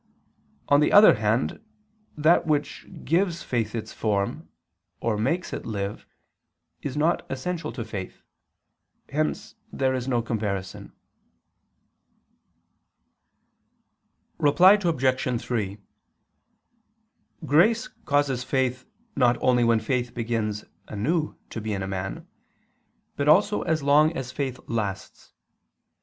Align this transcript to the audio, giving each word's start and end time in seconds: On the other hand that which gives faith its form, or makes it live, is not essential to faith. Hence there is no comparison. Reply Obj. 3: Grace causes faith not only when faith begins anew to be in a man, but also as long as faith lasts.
On 0.67 0.79
the 0.79 0.91
other 0.91 1.13
hand 1.13 1.63
that 2.17 2.47
which 2.47 2.87
gives 3.05 3.43
faith 3.43 3.75
its 3.75 3.93
form, 3.93 4.49
or 4.99 5.15
makes 5.15 5.53
it 5.53 5.63
live, 5.63 6.07
is 6.81 6.97
not 6.97 7.23
essential 7.29 7.71
to 7.71 7.85
faith. 7.85 8.23
Hence 9.09 9.53
there 9.71 9.93
is 9.93 10.07
no 10.07 10.23
comparison. 10.23 10.91
Reply 14.39 14.79
Obj. 14.83 15.39
3: 15.39 15.77
Grace 17.45 17.87
causes 18.05 18.43
faith 18.43 18.87
not 19.15 19.37
only 19.39 19.63
when 19.63 19.79
faith 19.79 20.15
begins 20.15 20.65
anew 20.87 21.35
to 21.51 21.61
be 21.61 21.73
in 21.73 21.83
a 21.83 21.87
man, 21.87 22.27
but 23.15 23.27
also 23.29 23.61
as 23.61 23.83
long 23.83 24.13
as 24.17 24.31
faith 24.31 24.59
lasts. 24.65 25.31